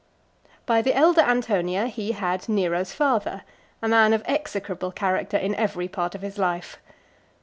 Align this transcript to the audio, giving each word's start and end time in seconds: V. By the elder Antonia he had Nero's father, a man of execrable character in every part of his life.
V. 0.43 0.49
By 0.65 0.81
the 0.81 0.95
elder 0.95 1.21
Antonia 1.21 1.85
he 1.85 2.13
had 2.13 2.49
Nero's 2.49 2.91
father, 2.91 3.43
a 3.83 3.87
man 3.87 4.13
of 4.13 4.23
execrable 4.25 4.91
character 4.91 5.37
in 5.37 5.53
every 5.53 5.87
part 5.87 6.15
of 6.15 6.23
his 6.23 6.39
life. 6.39 6.79